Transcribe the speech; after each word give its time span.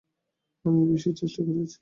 আমি 0.65 0.79
এ 0.83 0.87
বিষয়ে 0.91 1.15
চেষ্টা 1.21 1.41
করিয়াছি। 1.47 1.77